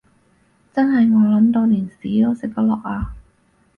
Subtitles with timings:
[0.73, 3.13] 真係餓 𨶙 到連屎都食得落呀